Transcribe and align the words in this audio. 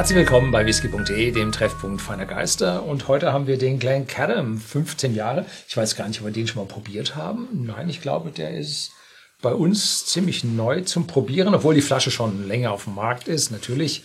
Herzlich 0.00 0.16
willkommen 0.16 0.50
bei 0.50 0.64
whisky.de, 0.64 1.30
dem 1.30 1.52
Treffpunkt 1.52 2.00
feiner 2.00 2.24
Geister. 2.24 2.84
Und 2.84 3.06
heute 3.06 3.34
haben 3.34 3.46
wir 3.46 3.58
den 3.58 3.78
Glen 3.78 4.06
Cadam, 4.06 4.56
15 4.56 5.14
Jahre. 5.14 5.44
Ich 5.68 5.76
weiß 5.76 5.94
gar 5.94 6.08
nicht, 6.08 6.20
ob 6.20 6.26
wir 6.26 6.32
den 6.32 6.48
schon 6.48 6.62
mal 6.62 6.66
probiert 6.66 7.16
haben. 7.16 7.66
Nein, 7.66 7.90
ich 7.90 8.00
glaube, 8.00 8.30
der 8.30 8.56
ist 8.56 8.92
bei 9.42 9.52
uns 9.52 10.06
ziemlich 10.06 10.42
neu 10.42 10.80
zum 10.80 11.06
Probieren, 11.06 11.54
obwohl 11.54 11.74
die 11.74 11.82
Flasche 11.82 12.10
schon 12.10 12.48
länger 12.48 12.72
auf 12.72 12.84
dem 12.84 12.94
Markt 12.94 13.28
ist, 13.28 13.50
natürlich. 13.50 14.02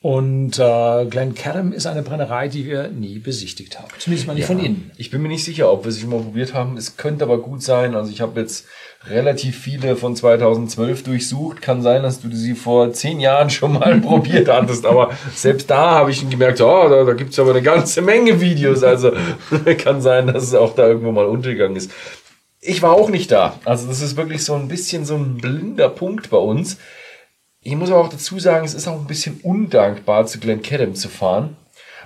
Und 0.00 0.60
äh, 0.60 1.06
Glen 1.06 1.34
Cadam 1.34 1.72
ist 1.72 1.86
eine 1.86 2.02
Brennerei, 2.02 2.46
die 2.46 2.64
wir 2.66 2.86
nie 2.86 3.18
besichtigt 3.18 3.80
haben. 3.80 3.88
Zumindest 3.98 4.28
mal 4.28 4.34
nicht 4.34 4.42
ja, 4.42 4.46
von 4.46 4.64
Ihnen. 4.64 4.92
Ich 4.96 5.10
bin 5.10 5.20
mir 5.20 5.28
nicht 5.28 5.42
sicher, 5.42 5.72
ob 5.72 5.84
wir 5.84 5.90
sie 5.90 6.02
schon 6.02 6.10
mal 6.10 6.20
probiert 6.20 6.54
haben. 6.54 6.76
Es 6.76 6.96
könnte 6.96 7.24
aber 7.24 7.38
gut 7.38 7.64
sein. 7.64 7.96
Also 7.96 8.12
ich 8.12 8.20
habe 8.20 8.38
jetzt 8.38 8.66
relativ 9.08 9.58
viele 9.58 9.96
von 9.96 10.14
2012 10.14 11.02
durchsucht. 11.02 11.62
Kann 11.62 11.82
sein, 11.82 12.04
dass 12.04 12.20
du 12.20 12.32
sie 12.32 12.54
vor 12.54 12.92
zehn 12.92 13.18
Jahren 13.18 13.50
schon 13.50 13.72
mal 13.72 14.00
probiert 14.00 14.48
hattest. 14.48 14.86
Aber 14.86 15.10
selbst 15.34 15.68
da 15.68 15.90
habe 15.90 16.12
ich 16.12 16.30
gemerkt, 16.30 16.60
oh, 16.60 16.88
da, 16.88 17.02
da 17.02 17.14
gibt 17.14 17.32
es 17.32 17.38
aber 17.40 17.50
eine 17.50 17.62
ganze 17.62 18.00
Menge 18.00 18.40
Videos. 18.40 18.84
Also 18.84 19.10
kann 19.78 20.00
sein, 20.00 20.28
dass 20.28 20.44
es 20.44 20.54
auch 20.54 20.76
da 20.76 20.86
irgendwo 20.86 21.10
mal 21.10 21.26
untergegangen 21.26 21.76
ist. 21.76 21.90
Ich 22.60 22.82
war 22.82 22.92
auch 22.92 23.08
nicht 23.08 23.32
da. 23.32 23.58
Also 23.64 23.88
das 23.88 24.00
ist 24.00 24.16
wirklich 24.16 24.44
so 24.44 24.54
ein 24.54 24.68
bisschen 24.68 25.04
so 25.04 25.16
ein 25.16 25.38
blinder 25.38 25.88
Punkt 25.88 26.30
bei 26.30 26.38
uns. 26.38 26.76
Ich 27.68 27.76
muss 27.76 27.90
aber 27.90 28.00
auch 28.00 28.08
dazu 28.08 28.38
sagen, 28.38 28.64
es 28.64 28.72
ist 28.72 28.88
auch 28.88 28.98
ein 28.98 29.06
bisschen 29.06 29.40
undankbar, 29.42 30.24
zu 30.24 30.40
Glen 30.40 30.62
Cadam 30.62 30.94
zu 30.94 31.10
fahren. 31.10 31.54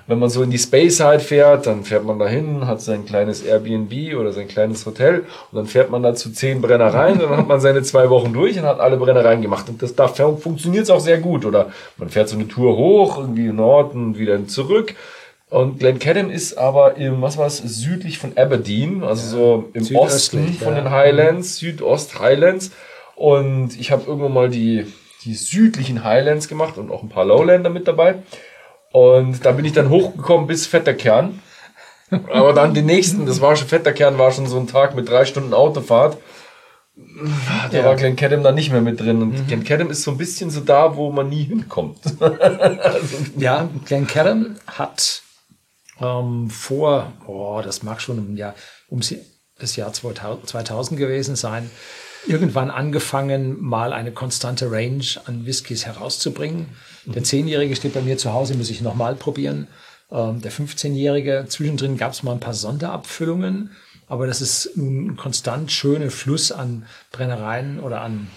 Wenn 0.09 0.19
man 0.19 0.29
so 0.29 0.43
in 0.43 0.51
die 0.51 0.59
Space-Side 0.59 1.21
fährt, 1.21 1.69
dann 1.69 1.85
fährt 1.85 2.05
man 2.05 2.19
dahin, 2.19 2.67
hat 2.67 2.81
sein 2.81 3.07
kleines 3.07 3.43
Airbnb 3.43 4.17
oder 4.19 4.33
sein 4.33 4.49
kleines 4.49 4.85
Hotel 4.87 5.21
und 5.21 5.57
dann 5.57 5.67
fährt 5.67 5.89
man 5.89 6.03
da 6.03 6.17
zu 6.17 6.33
zehn 6.33 6.61
Brennereien, 6.61 7.21
dann 7.21 7.37
hat 7.37 7.47
man 7.47 7.61
seine 7.61 7.85
zwei 7.85 8.11
Wochen 8.11 8.33
durch 8.33 8.59
und 8.59 8.65
hat 8.65 8.81
alle 8.81 8.97
Brennereien 8.97 9.41
gemacht. 9.41 9.69
Und 9.69 9.81
das, 9.81 9.95
da 9.95 10.09
funktioniert 10.09 10.83
es 10.83 10.91
auch 10.91 10.99
sehr 10.99 11.19
gut. 11.19 11.45
Oder 11.45 11.71
man 11.97 12.09
fährt 12.09 12.29
so 12.29 12.37
eine 12.37 12.49
Tour 12.49 12.77
hoch, 12.77 13.19
irgendwie 13.19 13.47
in 13.47 13.55
Norden 13.55 14.07
und 14.07 14.19
wieder 14.19 14.45
zurück. 14.49 14.97
Und 15.49 15.79
Glen 15.79 16.01
Cadam 16.01 16.29
ist 16.29 16.59
aber 16.59 16.97
im, 16.97 17.23
was 17.23 17.39
war's, 17.39 17.59
südlich 17.59 18.19
von 18.19 18.37
Aberdeen, 18.37 19.05
also 19.05 19.29
so 19.29 19.71
im 19.75 19.97
Osten 19.97 20.55
von 20.55 20.75
den 20.75 20.91
Highlands, 20.91 21.59
Südost 21.59 22.19
Highlands. 22.19 22.73
Und 23.15 23.79
ich 23.79 23.93
habe 23.93 24.03
irgendwann 24.09 24.33
mal 24.33 24.51
die 24.51 24.87
die 25.25 25.35
südlichen 25.35 26.05
Highlands 26.05 26.49
gemacht 26.49 26.79
und 26.79 26.91
auch 26.91 27.03
ein 27.03 27.09
paar 27.09 27.25
Lowlander 27.25 27.71
mit 27.71 27.89
dabei. 27.89 28.17
Und 28.93 29.45
da 29.45 29.53
bin 29.53 29.65
ich 29.65 29.73
dann 29.73 29.91
hochgekommen 29.91 30.47
bis 30.47 30.67
Vetterkern. 30.67 31.41
Aber 32.31 32.53
dann 32.53 32.75
die 32.75 32.83
nächsten, 32.83 33.25
das 33.25 33.41
war 33.41 33.57
schon, 33.57 33.69
Vetterkern 33.69 34.19
war 34.19 34.33
schon 34.33 34.47
so 34.47 34.59
ein 34.59 34.67
Tag 34.67 34.95
mit 34.95 35.09
drei 35.09 35.25
Stunden 35.25 35.55
Autofahrt. 35.55 36.19
Da 37.71 37.79
ja. 37.79 37.85
war 37.85 37.97
Glen 37.97 38.17
Cadam 38.17 38.43
dann 38.43 38.55
nicht 38.55 38.71
mehr 38.71 38.83
mit 38.83 39.01
drin. 39.01 39.23
Und 39.23 39.33
mhm. 39.33 39.47
Glen 39.47 39.65
Cadam 39.65 39.91
ist 39.91 40.03
so 40.03 40.11
ein 40.11 40.19
bisschen 40.19 40.51
so 40.51 40.61
da, 40.61 40.97
wo 40.97 41.11
man 41.11 41.29
nie 41.31 41.45
hinkommt. 41.45 42.01
also, 42.21 43.17
ja, 43.39 43.69
Glen 43.87 44.07
Cadam 44.07 44.57
hat 44.67 45.23
ähm, 46.01 46.51
vor, 46.51 47.13
oh, 47.27 47.63
das 47.65 47.83
mag 47.83 48.03
schon 48.03 48.19
im 48.19 48.37
Jahr, 48.37 48.55
um 48.89 49.01
das 49.59 49.77
Jahr 49.77 49.93
2000 49.93 50.99
gewesen 50.99 51.35
sein, 51.35 51.71
irgendwann 52.27 52.71
angefangen, 52.71 53.61
mal 53.61 53.93
eine 53.93 54.13
konstante 54.13 54.71
Range 54.71 55.05
an 55.25 55.47
Whiskys 55.47 55.87
herauszubringen. 55.87 56.67
Der 57.07 57.25
Zehnjährige 57.25 57.75
steht 57.77 57.95
bei 57.95 58.03
mir 58.03 58.19
zu 58.19 58.33
Hause, 58.33 58.55
muss 58.55 58.71
ich 58.71 58.81
nochmal 58.81 59.15
probieren. 59.15 59.67
Ähm, 60.11 60.41
der 60.41 60.53
15-Jährige, 60.53 61.47
zwischendrin 61.49 61.97
gab 61.97 62.13
es 62.13 62.23
mal 62.23 62.33
ein 62.33 62.41
paar 62.41 62.55
Sonderabfüllungen, 62.55 63.71
aber 64.09 64.27
das 64.27 64.41
ist 64.41 64.77
nun 64.77 65.07
ein 65.07 65.17
konstant 65.17 65.73
schöner 65.73 66.11
Fluss 66.11 66.53
an 66.53 66.87
Brennereien 67.13 67.81
oder 67.81 68.03
an, 68.03 68.29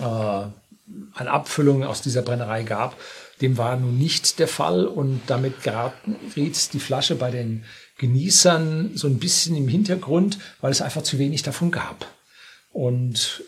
äh, 0.00 0.02
an 0.02 1.28
Abfüllungen 1.28 1.84
aus 1.84 2.02
dieser 2.02 2.22
Brennerei 2.22 2.62
gab. 2.62 2.96
Dem 3.40 3.56
war 3.56 3.76
nun 3.76 3.96
nicht 3.96 4.40
der 4.40 4.48
Fall 4.48 4.86
und 4.86 5.20
damit 5.28 5.54
geriet 5.62 6.72
die 6.72 6.80
Flasche 6.80 7.14
bei 7.14 7.30
den 7.30 7.64
Genießern 7.98 8.92
so 8.96 9.06
ein 9.06 9.18
bisschen 9.18 9.56
im 9.56 9.68
Hintergrund, 9.68 10.38
weil 10.60 10.72
es 10.72 10.82
einfach 10.82 11.02
zu 11.02 11.18
wenig 11.18 11.42
davon 11.42 11.70
gab. 11.70 12.06
Und 12.70 13.42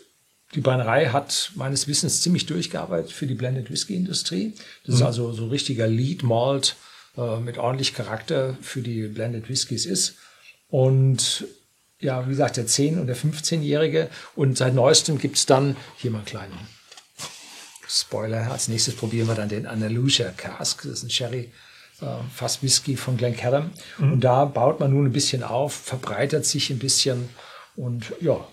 die 0.53 0.61
Brennerei 0.61 1.07
hat 1.07 1.51
meines 1.55 1.87
Wissens 1.87 2.21
ziemlich 2.21 2.45
durchgearbeitet 2.45 3.11
für 3.11 3.27
die 3.27 3.35
Blended 3.35 3.71
Whisky 3.71 3.95
Industrie. 3.95 4.53
Das 4.85 4.95
mhm. 4.95 5.01
ist 5.01 5.05
also 5.05 5.31
so 5.31 5.47
richtiger 5.47 5.87
Lead 5.87 6.23
Malt 6.23 6.75
äh, 7.17 7.39
mit 7.39 7.57
ordentlich 7.57 7.93
Charakter 7.93 8.57
für 8.61 8.81
die 8.81 9.07
Blended 9.07 9.49
Whiskys 9.49 9.85
ist. 9.85 10.15
Und 10.69 11.45
ja, 11.99 12.25
wie 12.25 12.31
gesagt, 12.31 12.57
der 12.57 12.65
10- 12.65 12.99
und 12.99 13.07
der 13.07 13.15
15-Jährige. 13.15 14.09
Und 14.35 14.57
seit 14.57 14.73
neuestem 14.73 15.17
gibt 15.17 15.37
es 15.37 15.45
dann, 15.45 15.77
hier 15.97 16.11
mal 16.11 16.19
einen 16.19 16.25
kleinen 16.25 16.67
Spoiler, 17.87 18.51
als 18.51 18.69
nächstes 18.69 18.95
probieren 18.95 19.27
wir 19.27 19.35
dann 19.35 19.49
den 19.49 19.67
Andalusia 19.67 20.31
Cask. 20.31 20.83
Das 20.83 20.91
ist 20.91 21.03
ein 21.03 21.09
Sherry, 21.09 21.51
äh, 22.01 22.05
fast 22.33 22.63
Whisky 22.63 22.95
von 22.95 23.17
Glencairn. 23.17 23.71
Mhm. 23.97 24.13
Und 24.13 24.21
da 24.21 24.45
baut 24.45 24.79
man 24.79 24.91
nun 24.91 25.05
ein 25.05 25.11
bisschen 25.11 25.43
auf, 25.43 25.73
verbreitert 25.73 26.45
sich 26.45 26.69
ein 26.69 26.79
bisschen 26.79 27.29
und 27.75 28.13
ja, 28.21 28.45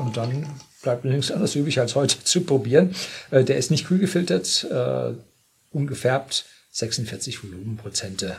und 0.00 0.16
dann 0.16 0.46
bleibt 0.82 1.04
mir 1.04 1.10
nichts 1.10 1.30
anderes 1.30 1.54
übrig, 1.54 1.80
als 1.80 1.94
heute 1.94 2.22
zu 2.22 2.42
probieren. 2.42 2.94
Äh, 3.30 3.44
der 3.44 3.56
ist 3.56 3.70
nicht 3.70 3.86
kühl 3.86 3.98
gefiltert, 3.98 4.66
äh, 4.70 5.14
ungefärbt, 5.70 6.46
46 6.70 7.42
Volumenprozente. 7.42 8.36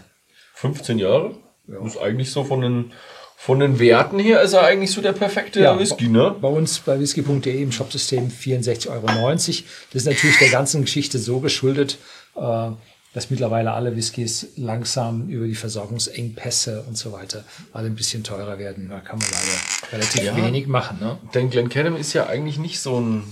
15 0.56 1.00
Jahre? 1.00 1.36
Ja. 1.68 1.86
Ist 1.86 1.98
eigentlich 1.98 2.32
so 2.32 2.44
von 2.44 2.62
den, 2.62 2.92
von 3.38 3.60
den 3.60 3.80
Werten 3.80 4.20
her 4.20 4.42
ist 4.42 4.54
er 4.54 4.64
eigentlich 4.64 4.92
so 4.92 5.02
der 5.02 5.14
perfekte 5.14 5.62
ja, 5.62 5.78
Whisky, 5.80 6.08
ne? 6.08 6.36
Bei 6.42 6.48
uns 6.48 6.80
bei 6.80 7.00
whisky.de 7.00 7.62
im 7.62 7.72
Shopsystem 7.72 8.30
64,90 8.30 8.90
Euro. 8.90 9.32
Das 9.32 9.48
ist 9.48 10.06
natürlich 10.06 10.40
der 10.40 10.50
ganzen 10.50 10.82
Geschichte 10.82 11.20
so 11.20 11.40
geschuldet, 11.40 11.98
äh, 12.36 12.72
dass 13.14 13.30
mittlerweile 13.30 13.72
alle 13.72 13.96
Whiskys 13.96 14.50
langsam 14.56 15.30
über 15.30 15.48
die 15.48 15.56
Versorgungsengpässe 15.56 16.84
und 16.88 16.98
so 16.98 17.12
weiter 17.12 17.44
alle 17.74 17.88
ein 17.88 17.96
bisschen 17.96 18.24
teurer 18.24 18.60
werden. 18.60 18.90
Da 18.90 19.00
kann 19.00 19.20
man 19.20 19.28
leider 19.28 19.94
relativ 19.94 20.24
ja, 20.24 20.36
wenig 20.36 20.68
machen. 20.68 21.00
Ne? 21.00 21.18
Denn 21.34 21.50
Glencairn 21.50 21.96
ist 21.96 22.14
ja 22.14 22.28
eigentlich 22.28 22.60
nicht 22.60 22.80
so 22.80 23.00
ein 23.00 23.24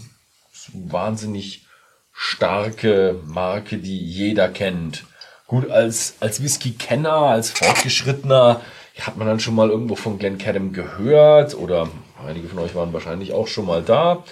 so 0.51 0.71
wahnsinnig 0.91 1.65
starke 2.11 3.19
Marke, 3.25 3.77
die 3.77 3.99
jeder 3.99 4.49
kennt. 4.49 5.05
Gut, 5.45 5.69
als, 5.69 6.15
als 6.19 6.41
Whisky-Kenner, 6.41 7.13
als 7.13 7.51
Fortgeschrittener 7.51 8.61
hat 8.99 9.17
man 9.17 9.27
dann 9.27 9.39
schon 9.39 9.53
mal 9.53 9.69
irgendwo 9.69 9.95
von 9.95 10.17
Glencairn 10.17 10.73
gehört 10.73 11.55
oder 11.55 11.87
einige 12.25 12.47
von 12.47 12.59
euch 12.59 12.73
waren 12.73 12.93
wahrscheinlich 12.93 13.31
auch 13.31 13.47
schon 13.47 13.67
mal 13.67 13.83
da. 13.83 14.23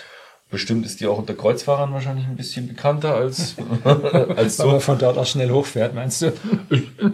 Bestimmt 0.55 0.85
ist 0.85 1.01
die 1.01 1.07
auch 1.07 1.17
unter 1.17 1.33
Kreuzfahrern 1.33 1.91
wahrscheinlich 1.91 2.25
ein 2.27 2.37
bisschen 2.37 2.69
bekannter 2.69 3.13
als, 3.13 3.57
als 3.83 4.55
so. 4.55 4.63
Weil 4.63 4.71
man 4.71 4.79
von 4.79 4.97
dort 4.97 5.17
auch 5.17 5.25
schnell 5.25 5.51
hochfährt, 5.51 5.93
meinst 5.93 6.21
du? 6.21 6.31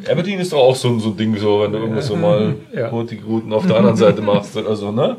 Aberdeen 0.08 0.40
ist 0.40 0.54
doch 0.54 0.60
auch 0.60 0.76
so, 0.76 1.00
so 1.00 1.10
ein 1.10 1.18
Ding, 1.18 1.36
so, 1.38 1.62
wenn 1.62 1.72
du 1.72 1.80
irgendwas 1.80 2.06
so 2.06 2.16
mal 2.16 2.56
ja. 2.72 2.90
Routen 2.90 3.52
auf 3.52 3.66
der 3.66 3.78
anderen 3.78 3.98
Seite 3.98 4.22
machst 4.22 4.56
oder 4.56 4.76
so, 4.76 4.92
ne? 4.92 5.18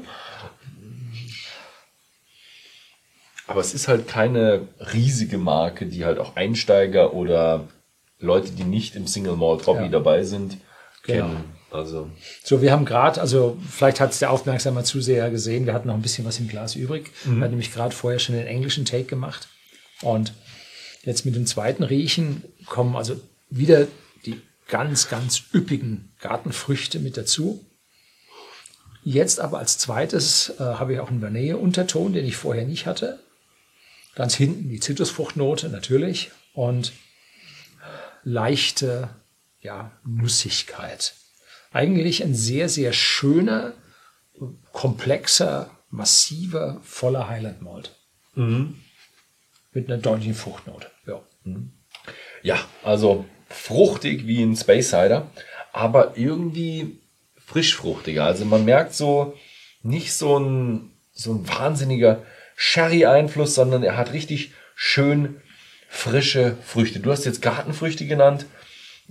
Aber 3.48 3.60
es 3.60 3.74
ist 3.74 3.88
halt 3.88 4.06
keine 4.06 4.68
riesige 4.94 5.36
Marke, 5.36 5.86
die 5.86 6.04
halt 6.04 6.20
auch 6.20 6.36
Einsteiger 6.36 7.14
oder 7.14 7.64
Leute, 8.20 8.52
die 8.52 8.62
nicht 8.62 8.94
im 8.94 9.08
Single 9.08 9.34
Malt 9.34 9.66
Hobby 9.66 9.82
ja. 9.82 9.88
dabei 9.88 10.22
sind, 10.22 10.58
genau. 11.02 11.26
Also. 11.72 12.10
So, 12.44 12.60
wir 12.60 12.70
haben 12.70 12.84
gerade, 12.84 13.20
also 13.20 13.56
vielleicht 13.68 14.00
hat 14.00 14.12
es 14.12 14.18
der 14.18 14.30
aufmerksame 14.30 14.84
Zuseher 14.84 15.30
gesehen, 15.30 15.64
wir 15.64 15.72
hatten 15.72 15.88
noch 15.88 15.94
ein 15.94 16.02
bisschen 16.02 16.24
was 16.24 16.38
im 16.38 16.48
Glas 16.48 16.74
übrig. 16.74 17.10
Mhm. 17.24 17.36
Wir 17.36 17.42
hatten 17.42 17.52
nämlich 17.52 17.72
gerade 17.72 17.94
vorher 17.94 18.18
schon 18.18 18.34
den 18.34 18.46
englischen 18.46 18.84
Take 18.84 19.04
gemacht. 19.04 19.48
Und 20.02 20.34
jetzt 21.04 21.24
mit 21.24 21.34
dem 21.34 21.46
zweiten 21.46 21.82
Riechen 21.82 22.44
kommen 22.66 22.94
also 22.94 23.20
wieder 23.48 23.86
die 24.26 24.40
ganz, 24.68 25.08
ganz 25.08 25.44
üppigen 25.54 26.12
Gartenfrüchte 26.20 26.98
mit 26.98 27.16
dazu. 27.16 27.64
Jetzt 29.04 29.40
aber 29.40 29.58
als 29.58 29.78
zweites 29.78 30.54
äh, 30.58 30.62
habe 30.62 30.94
ich 30.94 31.00
auch 31.00 31.10
einen 31.10 31.22
Vanille-Unterton, 31.22 32.12
den 32.12 32.24
ich 32.24 32.36
vorher 32.36 32.64
nicht 32.64 32.86
hatte. 32.86 33.18
Ganz 34.14 34.34
hinten 34.34 34.68
die 34.68 34.78
Zitrusfruchtnote 34.78 35.70
natürlich 35.70 36.30
und 36.52 36.92
leichte 38.24 39.08
ja, 39.60 39.90
Nussigkeit 40.04 41.14
eigentlich 41.72 42.22
ein 42.22 42.34
sehr, 42.34 42.68
sehr 42.68 42.92
schöner, 42.92 43.74
komplexer, 44.72 45.70
massiver, 45.90 46.80
voller 46.82 47.28
Highland 47.28 47.62
Malt. 47.62 47.96
Mhm. 48.34 48.76
Mit 49.72 49.88
einer 49.88 50.00
deutlichen 50.00 50.34
Fruchtnote. 50.34 50.90
Ja. 51.06 51.22
Mhm. 51.44 51.72
ja, 52.42 52.58
also 52.82 53.24
fruchtig 53.48 54.26
wie 54.26 54.42
ein 54.42 54.56
Space 54.56 54.90
Cider, 54.90 55.30
aber 55.72 56.16
irgendwie 56.16 56.98
frischfruchtiger. 57.46 58.24
Also 58.24 58.44
man 58.44 58.64
merkt 58.64 58.94
so 58.94 59.34
nicht 59.82 60.14
so 60.14 60.38
ein, 60.38 60.92
so 61.12 61.32
ein 61.32 61.48
wahnsinniger 61.48 62.22
Sherry-Einfluss, 62.56 63.54
sondern 63.54 63.82
er 63.82 63.96
hat 63.96 64.12
richtig 64.12 64.52
schön 64.74 65.40
frische 65.88 66.56
Früchte. 66.64 67.00
Du 67.00 67.10
hast 67.10 67.24
jetzt 67.24 67.42
Gartenfrüchte 67.42 68.06
genannt 68.06 68.46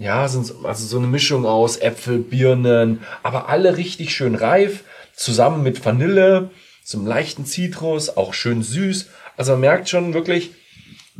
ja, 0.01 0.27
sind 0.27 0.51
also 0.63 0.85
so 0.85 0.97
eine 0.97 1.07
Mischung 1.07 1.45
aus 1.45 1.77
Äpfel, 1.77 2.17
Birnen, 2.19 3.01
aber 3.23 3.49
alle 3.49 3.77
richtig 3.77 4.13
schön 4.15 4.35
reif, 4.35 4.83
zusammen 5.13 5.61
mit 5.63 5.85
Vanille, 5.85 6.49
so 6.83 6.97
einem 6.97 7.07
leichten 7.07 7.45
Zitrus, 7.45 8.17
auch 8.17 8.33
schön 8.33 8.63
süß. 8.63 9.09
Also 9.37 9.51
man 9.53 9.61
merkt 9.61 9.89
schon 9.89 10.13
wirklich, 10.13 10.51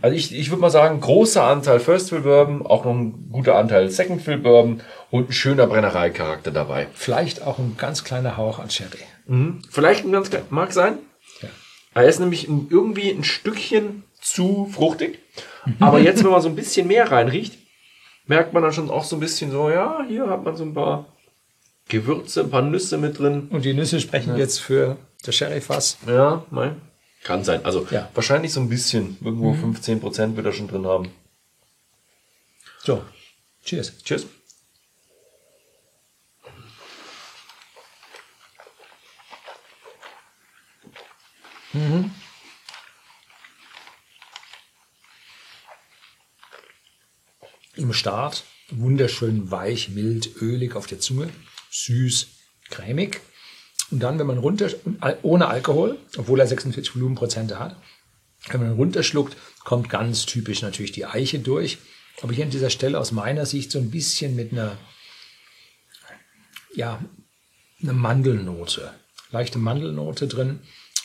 Also 0.02 0.16
ich, 0.16 0.34
ich 0.34 0.50
würde 0.50 0.62
mal 0.62 0.72
sagen, 0.72 1.00
großer 1.00 1.44
Anteil 1.44 1.80
First 1.80 2.10
Fill 2.10 2.22
Bourbon, 2.22 2.66
auch 2.66 2.86
noch 2.86 2.94
ein 2.94 3.30
guter 3.32 3.56
Anteil 3.56 3.90
Second 3.92 4.22
Fill 4.22 4.38
Bourbon 4.38 4.82
und 5.12 5.30
ein 5.30 5.34
schöner 5.34 5.68
Brennereicharakter 5.68 6.52
dabei. 6.52 6.88
Vielleicht 6.94 7.44
auch 7.44 7.60
ein 7.60 7.76
ganz 7.78 8.04
kleiner 8.04 8.36
Hauch 8.38 8.58
an 8.60 8.70
Sherry. 8.70 9.04
Mhm. 9.28 9.62
Vielleicht 9.70 10.06
ein 10.06 10.12
ganz 10.12 10.30
klein, 10.30 10.44
mag 10.50 10.74
sein. 10.74 10.98
Ja. 11.42 11.50
Er 11.94 12.08
ist 12.10 12.20
nämlich 12.20 12.48
irgendwie 12.48 13.12
ein 13.12 13.24
Stückchen 13.24 14.04
zu 14.20 14.70
fruchtig. 14.74 15.20
Aber 15.80 16.00
jetzt, 16.00 16.24
wenn 16.24 16.32
man 16.32 16.42
so 16.42 16.50
ein 16.50 16.56
bisschen 16.56 16.88
mehr 16.88 17.12
reinriecht, 17.12 17.61
merkt 18.32 18.54
man 18.54 18.64
dann 18.64 18.72
schon 18.72 18.90
auch 18.90 19.04
so 19.04 19.18
ein 19.18 19.20
bisschen 19.20 19.52
so, 19.52 19.70
ja, 19.70 20.06
hier 20.08 20.30
hat 20.30 20.46
man 20.46 20.56
so 20.56 20.64
ein 20.64 20.74
paar 20.74 21.06
Gewürze, 21.90 22.40
ein 22.42 22.50
paar 22.50 22.62
Nüsse 22.62 22.98
mit 22.98 23.20
drin. 23.20 23.50
Und 23.50 23.66
die 23.66 23.74
Nüsse 23.74 24.00
sprechen 24.00 24.38
jetzt 24.38 24.60
für 24.60 24.96
das 25.26 25.36
Sherry-Fass. 25.36 25.98
Ja, 26.08 26.46
mein. 26.50 26.80
Kann 27.26 27.44
sein. 27.44 27.66
Also 27.66 27.86
Ja. 27.92 28.10
wahrscheinlich 28.14 28.54
so 28.54 28.62
ein 28.62 28.70
bisschen. 28.70 29.18
Irgendwo 29.22 29.52
15% 29.52 30.38
wird 30.38 30.46
er 30.46 30.54
schon 30.54 30.70
drin 30.70 30.88
haben. 30.88 31.12
So, 32.80 33.04
cheers. 33.66 33.98
Tschüss. 34.02 34.26
Im 47.82 47.94
Start 47.94 48.44
wunderschön 48.70 49.50
weich, 49.50 49.90
mild, 49.90 50.40
ölig 50.40 50.76
auf 50.76 50.86
der 50.86 51.00
Zunge, 51.00 51.30
süß, 51.72 52.28
cremig. 52.70 53.22
Und 53.90 54.02
dann, 54.02 54.20
wenn 54.20 54.28
man 54.28 54.38
runter, 54.38 54.70
ohne 55.24 55.48
Alkohol, 55.48 55.98
obwohl 56.16 56.40
er 56.40 56.46
46 56.46 56.96
Volumenprozente 56.96 57.58
hat, 57.58 57.76
wenn 58.50 58.62
man 58.62 58.74
runterschluckt, 58.74 59.36
kommt 59.64 59.90
ganz 59.90 60.28
typisch 60.28 60.62
natürlich 60.62 60.92
die 60.92 61.08
Eiche 61.08 61.40
durch. 61.40 61.80
Aber 62.22 62.34
hier 62.34 62.46
an 62.46 62.52
dieser 62.52 62.70
Stelle 62.70 63.00
aus 63.00 63.12
meiner 63.12 63.48
Sicht 63.48 63.72
so 63.72 63.80
ein 63.80 63.90
bisschen 63.90 64.36
mit 64.36 64.52
einer, 64.52 64.78
ja, 66.76 67.04
eine 67.82 67.94
Mandelnote. 67.94 68.94
Leichte 69.32 69.58
Mandelnote 69.58 70.28
drin, 70.28 70.60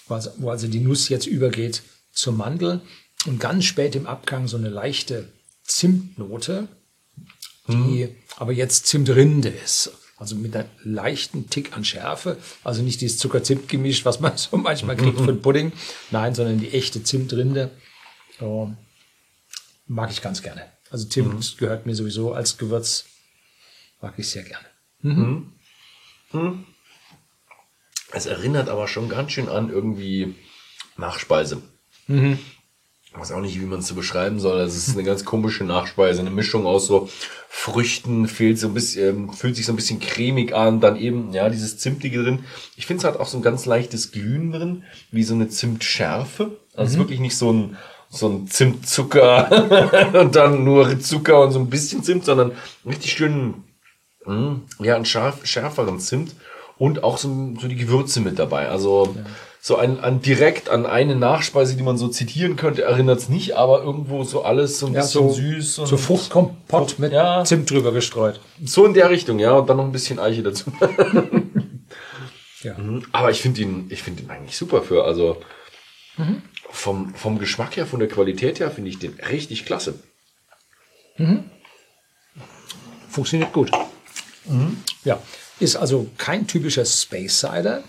also- 0.09 0.33
wo 0.37 0.51
also 0.51 0.69
die 0.69 0.81
Nuss 0.81 1.09
jetzt 1.09 1.27
übergeht 1.27 1.83
zur 2.13 2.35
Mandel. 2.35 2.83
Und 3.25 3.41
ganz 3.41 3.65
spät 3.65 3.97
im 3.97 4.07
Abgang 4.07 4.47
so 4.47 4.59
eine 4.59 4.69
leichte 4.69 5.33
Zimtnote, 5.67 6.69
die 7.69 8.09
aber 8.37 8.53
jetzt 8.53 8.87
Zimtrinde 8.87 9.49
ist. 9.49 9.93
Also 10.19 10.35
mit 10.35 10.57
einem 10.57 10.69
leichten 10.83 11.51
Tick 11.51 11.77
an 11.77 11.85
Schärfe. 11.85 12.39
Also 12.65 12.83
nicht 12.83 13.01
dieses 13.03 13.19
Zucker-Zimt-Gemisch, 13.19 14.05
was 14.05 14.21
man 14.21 14.37
so 14.39 14.57
manchmal 14.57 14.97
kriegt 14.97 15.19
für 15.19 15.27
den 15.27 15.43
Pudding. 15.43 15.73
Nein, 16.11 16.35
sondern 16.35 16.59
die 16.59 16.71
echte 16.73 17.03
Zimtrinde. 17.03 17.71
So, 18.39 18.75
mag 19.87 20.11
ich 20.11 20.23
ganz 20.23 20.43
gerne. 20.43 20.63
Also 20.91 21.07
Zimt 21.07 21.59
gehört 21.59 21.85
mir 21.87 21.95
sowieso 21.95 22.33
als 22.33 22.57
Gewürz. 22.57 23.05
Mag 24.01 24.15
ich 24.19 24.29
sehr 24.31 24.45
gerne. 24.45 24.67
Es 28.13 28.27
erinnert 28.27 28.69
aber 28.69 28.89
schon 28.89 29.09
ganz 29.09 29.33
schön 29.33 29.49
an 29.49 29.69
irgendwie 29.71 30.35
Nachspeise. 30.97 31.61
Ich 33.17 33.23
weiß 33.23 33.33
auch 33.33 33.41
nicht, 33.41 33.59
wie 33.59 33.65
man 33.65 33.79
es 33.79 33.87
so 33.87 33.95
beschreiben 33.95 34.39
soll. 34.41 34.61
Es 34.61 34.77
ist 34.77 34.95
eine 34.95 35.03
ganz 35.03 35.25
komische 35.25 35.65
Nachspeise, 35.65 36.21
eine 36.21 36.31
Mischung 36.31 36.67
aus 36.67 36.87
so 36.87 37.09
Früchten, 37.49 38.29
fehlt 38.29 38.59
so 38.59 38.69
ein 38.69 38.75
bisschen, 38.75 39.33
fühlt 39.33 39.57
sich 39.57 39.65
so 39.65 39.73
ein 39.73 39.77
bisschen 39.77 40.01
cremig 40.01 40.55
an, 40.55 40.81
dann 40.81 40.97
eben, 40.97 41.33
ja, 41.33 41.49
dieses 41.49 41.79
Zimtige 41.79 42.23
drin. 42.23 42.45
Ich 42.77 42.87
finde 42.87 43.01
es 43.01 43.05
hat 43.05 43.19
auch 43.19 43.27
so 43.27 43.39
ein 43.39 43.43
ganz 43.43 43.65
leichtes 43.65 44.13
Glühen 44.13 44.53
drin, 44.53 44.85
wie 45.11 45.23
so 45.23 45.35
eine 45.35 45.49
Zimtschärfe. 45.49 46.59
Also 46.75 46.85
es 46.85 46.91
ist 46.93 46.99
wirklich 46.99 47.21
nicht 47.21 47.39
so 47.39 47.51
ein, 47.53 47.77
so 48.11 48.29
ein 48.29 48.49
Zimtzucker 48.49 50.13
und 50.21 50.37
dann 50.37 50.65
nur 50.65 51.01
Zucker 51.01 51.41
und 51.43 51.53
so 51.53 51.59
ein 51.59 51.71
bisschen 51.71 52.03
Zimt, 52.05 52.27
sondern 52.27 52.53
richtig 52.85 53.13
schön 53.13 53.65
Mm, 54.27 54.63
Ja, 54.81 54.97
einen 54.97 55.05
scharf, 55.05 55.47
schärferen 55.47 56.01
Zimt 56.01 56.35
und 56.79 57.05
auch 57.05 57.17
so, 57.17 57.55
so 57.61 57.69
die 57.69 57.77
Gewürze 57.77 58.21
mit 58.21 58.39
dabei. 58.39 58.69
Also 58.69 59.15
so 59.67 59.75
ein, 59.75 59.99
an 59.99 60.21
direkt 60.21 60.69
an 60.69 60.87
eine 60.87 61.17
Nachspeise, 61.17 61.75
die 61.75 61.83
man 61.83 61.99
so 61.99 62.07
zitieren 62.07 62.55
könnte, 62.55 62.83
erinnert 62.83 63.19
es 63.19 63.29
nicht, 63.29 63.57
aber 63.57 63.83
irgendwo 63.83 64.23
so 64.23 64.45
alles 64.45 64.79
so 64.79 64.87
ein 64.87 64.93
Ja, 64.95 65.01
bisschen 65.01 65.29
so, 65.29 65.35
süß. 65.35 65.79
Und 65.81 65.87
so 65.89 65.97
Fruchtkompott 65.97 67.01
mit 67.01 67.13
Ja. 67.13 67.43
Zimt 67.45 67.69
drüber 67.69 67.91
gestreut. 67.91 68.39
so 68.65 68.85
in 68.87 68.95
der 68.95 69.11
Richtung, 69.11 69.41
ja, 69.41 69.55
und 69.55 69.69
dann 69.69 69.79
noch 69.79 69.85
ein 69.85 69.91
bisschen 69.91 70.21
Eiche 70.21 70.43
dazu. 70.45 70.71
Ja. 72.63 72.75
aber 73.13 73.31
ich 73.31 73.41
finde 73.43 73.61
ihn, 73.61 73.87
ich 73.91 74.03
finde 74.03 74.23
ihn 74.23 74.31
eigentlich 74.31 74.57
super 74.57 74.83
für, 74.83 75.05
also 75.05 75.37
vom, 76.71 77.15
vom 77.15 77.39
Geschmack 77.39 77.77
her, 77.77 77.87
von 77.87 78.01
der 78.01 78.09
Qualität 78.09 78.59
her, 78.61 78.71
finde 78.71 78.91
ich 78.91 78.99
den 78.99 79.15
richtig 79.31 79.67
klasse. 79.67 79.95
Funktioniert 83.09 83.53
gut. 83.53 83.71
Ja, 85.05 85.21
ist 85.61 85.77
also 85.77 86.09
kein 86.19 86.47
typischer 86.47 86.85
Space 86.85 87.41
Cider, 87.41 87.85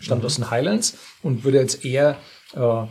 stammt 0.00 0.24
aus 0.24 0.36
den 0.36 0.50
Highlands 0.50 0.96
und 1.22 1.44
würde 1.44 1.58
jetzt 1.58 1.84
eher 1.84 2.18
äh, 2.54 2.86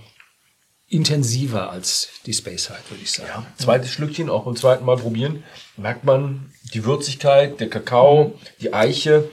intensiver 0.87 1.69
als 1.69 2.09
die 2.25 2.33
Space 2.33 2.63
Cider, 2.63 2.79
würde 2.89 3.03
ich 3.03 3.11
sagen. 3.11 3.45
Zweites 3.57 3.91
Schlückchen, 3.91 4.29
auch 4.29 4.45
beim 4.45 4.55
zweiten 4.55 4.85
Mal 4.85 4.97
probieren, 4.97 5.43
merkt 5.77 6.03
man 6.03 6.51
die 6.73 6.83
Würzigkeit, 6.83 7.59
der 7.59 7.69
Kakao, 7.69 8.39
die 8.61 8.73
Eiche, 8.73 9.29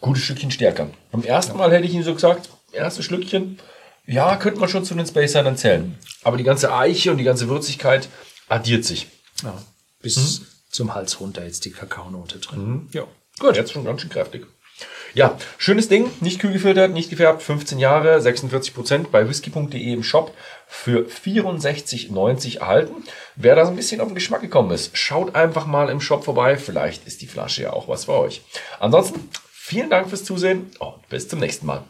gutes 0.00 0.22
Stückchen 0.22 0.50
stärker. 0.50 0.90
Beim 1.10 1.24
ersten 1.24 1.56
Mal 1.56 1.72
hätte 1.72 1.86
ich 1.86 1.94
Ihnen 1.94 2.04
so 2.04 2.14
gesagt, 2.14 2.48
erstes 2.72 3.04
Schlückchen, 3.04 3.58
ja, 4.06 4.36
könnte 4.36 4.60
man 4.60 4.68
schon 4.68 4.84
zu 4.84 4.94
den 4.94 5.06
Space 5.06 5.32
Sidern 5.32 5.56
zählen. 5.56 5.98
Aber 6.22 6.36
die 6.36 6.44
ganze 6.44 6.72
Eiche 6.74 7.10
und 7.10 7.18
die 7.18 7.24
ganze 7.24 7.48
Würzigkeit 7.48 8.08
addiert 8.48 8.84
sich. 8.84 9.06
Ja, 9.42 9.60
bis 10.00 10.42
zum 10.70 10.94
Hals 10.94 11.20
runter 11.20 11.44
jetzt 11.44 11.64
die 11.64 11.70
Kakaonote 11.70 12.38
drin. 12.38 12.88
Ja. 12.92 13.06
Gut. 13.38 13.56
Jetzt 13.56 13.72
schon 13.72 13.84
ganz 13.84 14.00
schön 14.00 14.10
kräftig. 14.10 14.46
Ja, 15.14 15.36
schönes 15.58 15.88
Ding, 15.88 16.10
nicht 16.20 16.40
kühl 16.40 16.52
gefiltert, 16.52 16.92
nicht 16.92 17.10
gefärbt, 17.10 17.42
15 17.42 17.78
Jahre, 17.78 18.20
46 18.20 18.74
Prozent 18.74 19.12
bei 19.12 19.28
whisky.de 19.28 19.92
im 19.92 20.02
Shop 20.02 20.32
für 20.66 21.06
64,90 21.06 22.60
erhalten. 22.60 23.04
Wer 23.36 23.54
da 23.54 23.66
so 23.66 23.70
ein 23.72 23.76
bisschen 23.76 24.00
auf 24.00 24.08
den 24.08 24.14
Geschmack 24.14 24.40
gekommen 24.40 24.70
ist, 24.70 24.96
schaut 24.96 25.34
einfach 25.34 25.66
mal 25.66 25.90
im 25.90 26.00
Shop 26.00 26.24
vorbei, 26.24 26.56
vielleicht 26.56 27.06
ist 27.06 27.20
die 27.20 27.26
Flasche 27.26 27.62
ja 27.62 27.72
auch 27.72 27.88
was 27.88 28.06
für 28.06 28.12
euch. 28.12 28.42
Ansonsten, 28.80 29.28
vielen 29.50 29.90
Dank 29.90 30.08
fürs 30.08 30.24
Zusehen 30.24 30.70
und 30.78 31.08
bis 31.10 31.28
zum 31.28 31.40
nächsten 31.40 31.66
Mal. 31.66 31.84